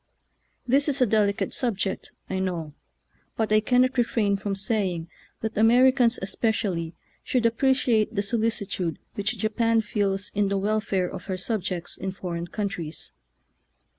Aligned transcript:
This 0.67 0.89
is 0.89 0.99
a 0.99 1.05
delicate 1.05 1.53
subject, 1.53 2.11
I 2.27 2.39
know, 2.39 2.73
but 3.37 3.53
I 3.53 3.59
cannot 3.59 3.99
refrain 3.99 4.35
from 4.35 4.55
saying 4.55 5.07
that 5.41 5.53
Ameri 5.53 5.95
cans 5.95 6.17
especially 6.23 6.95
should 7.23 7.45
appreciate 7.45 8.15
the 8.15 8.23
so 8.23 8.37
licitude 8.37 8.97
which 9.13 9.37
Japan 9.37 9.79
feels 9.81 10.31
in 10.33 10.45
the 10.47 10.55
w 10.57 10.71
r 10.73 10.79
elfare 10.81 11.07
of 11.07 11.25
her 11.25 11.37
subjects 11.37 11.97
in 11.97 12.13
foreign 12.13 12.47
countries. 12.47 13.11